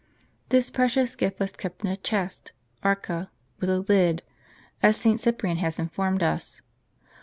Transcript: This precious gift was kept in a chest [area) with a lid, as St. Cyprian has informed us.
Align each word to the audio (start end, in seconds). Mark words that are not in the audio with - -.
This 0.49 0.71
precious 0.71 1.15
gift 1.15 1.39
was 1.39 1.51
kept 1.51 1.85
in 1.85 1.91
a 1.91 1.95
chest 1.95 2.53
[area) 2.83 3.29
with 3.59 3.69
a 3.69 3.81
lid, 3.81 4.23
as 4.81 4.97
St. 4.97 5.19
Cyprian 5.19 5.57
has 5.57 5.77
informed 5.77 6.23
us. 6.23 6.63